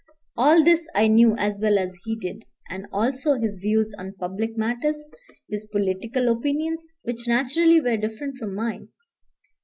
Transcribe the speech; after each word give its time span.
All 0.35 0.63
this 0.63 0.87
I 0.95 1.07
knew 1.07 1.35
as 1.37 1.59
well 1.61 1.77
as 1.77 1.95
he 2.05 2.15
did, 2.17 2.45
and 2.71 2.87
also 2.91 3.35
his 3.35 3.59
views 3.59 3.93
on 3.99 4.13
public 4.15 4.57
matters, 4.57 5.05
his 5.47 5.67
political 5.67 6.27
opinions, 6.27 6.91
which 7.03 7.27
naturally 7.27 7.79
were 7.79 7.97
different 7.97 8.37
from 8.37 8.55
mine. 8.55 8.89